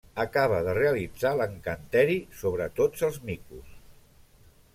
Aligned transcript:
Acaba 0.21 0.61
de 0.67 0.71
realitzar 0.77 1.33
l'encanteri 1.41 2.17
sobre 2.41 2.69
tots 2.81 3.07
els 3.11 3.21
micos. 3.29 3.79